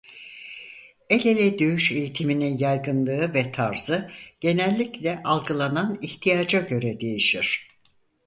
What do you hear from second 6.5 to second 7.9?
göre değişir.